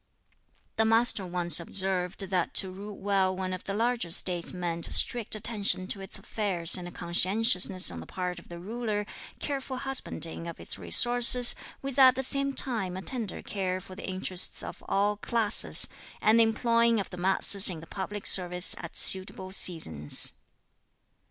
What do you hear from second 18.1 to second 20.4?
service at suitable seasons.